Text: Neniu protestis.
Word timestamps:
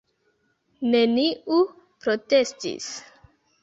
Neniu 0.95 1.61
protestis. 2.05 2.93